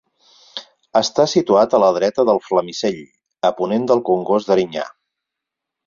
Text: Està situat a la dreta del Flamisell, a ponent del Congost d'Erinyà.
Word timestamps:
Està 1.01 1.25
situat 1.33 1.75
a 1.77 1.81
la 1.85 1.91
dreta 1.99 2.27
del 2.31 2.41
Flamisell, 2.47 2.99
a 3.51 3.55
ponent 3.63 3.89
del 3.93 4.05
Congost 4.13 4.51
d'Erinyà. 4.53 4.93